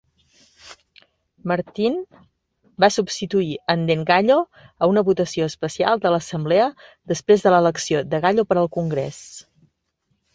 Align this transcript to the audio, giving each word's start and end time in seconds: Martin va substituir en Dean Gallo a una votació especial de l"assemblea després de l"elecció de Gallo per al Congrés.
Martin 1.49 1.97
va 2.83 2.87
substituir 2.95 3.51
en 3.73 3.83
Dean 3.89 4.01
Gallo 4.11 4.37
a 4.85 4.89
una 4.93 5.03
votació 5.09 5.49
especial 5.53 6.01
de 6.07 6.09
l"assemblea 6.11 6.65
després 7.13 7.45
de 7.45 7.51
l"elecció 7.51 8.01
de 8.15 8.23
Gallo 8.25 8.47
per 8.53 8.59
al 8.63 8.71
Congrés. 8.79 9.21